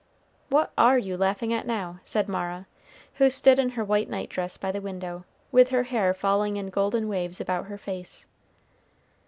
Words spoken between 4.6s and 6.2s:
the window, with her hair